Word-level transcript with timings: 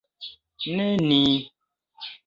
Ne 0.75 0.87
ni. 1.09 1.21